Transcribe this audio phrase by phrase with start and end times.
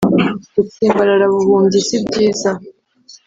[0.53, 2.51] gutsimbarara buhumyi sibyiza